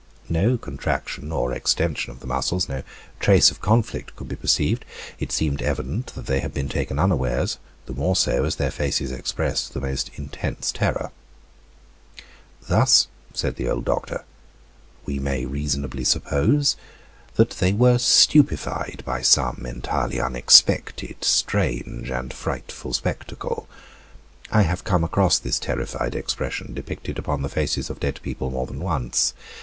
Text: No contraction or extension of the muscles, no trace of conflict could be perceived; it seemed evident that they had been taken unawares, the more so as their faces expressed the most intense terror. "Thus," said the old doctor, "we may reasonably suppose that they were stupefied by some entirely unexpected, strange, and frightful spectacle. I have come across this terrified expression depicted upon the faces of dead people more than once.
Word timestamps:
No 0.29 0.57
contraction 0.57 1.31
or 1.31 1.53
extension 1.53 2.09
of 2.09 2.21
the 2.21 2.25
muscles, 2.25 2.67
no 2.67 2.81
trace 3.19 3.51
of 3.51 3.61
conflict 3.61 4.15
could 4.15 4.27
be 4.27 4.35
perceived; 4.35 4.83
it 5.19 5.31
seemed 5.31 5.61
evident 5.61 6.07
that 6.15 6.25
they 6.25 6.39
had 6.39 6.55
been 6.55 6.67
taken 6.69 6.97
unawares, 6.97 7.59
the 7.85 7.93
more 7.93 8.15
so 8.15 8.43
as 8.43 8.55
their 8.55 8.71
faces 8.71 9.11
expressed 9.11 9.75
the 9.75 9.79
most 9.79 10.09
intense 10.15 10.71
terror. 10.71 11.11
"Thus," 12.67 13.09
said 13.35 13.57
the 13.57 13.69
old 13.69 13.85
doctor, 13.85 14.23
"we 15.05 15.19
may 15.19 15.45
reasonably 15.45 16.03
suppose 16.03 16.75
that 17.35 17.51
they 17.51 17.71
were 17.71 17.99
stupefied 17.99 19.03
by 19.05 19.21
some 19.21 19.67
entirely 19.67 20.19
unexpected, 20.19 21.23
strange, 21.23 22.09
and 22.09 22.33
frightful 22.33 22.93
spectacle. 22.93 23.67
I 24.51 24.63
have 24.63 24.83
come 24.83 25.03
across 25.03 25.37
this 25.37 25.59
terrified 25.59 26.15
expression 26.15 26.73
depicted 26.73 27.19
upon 27.19 27.43
the 27.43 27.49
faces 27.49 27.91
of 27.91 27.99
dead 27.99 28.19
people 28.23 28.49
more 28.49 28.65
than 28.65 28.79
once. 28.79 29.35